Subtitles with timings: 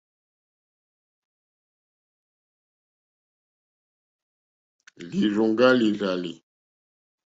[5.09, 6.33] Lírzòŋɡá lìrzàlì.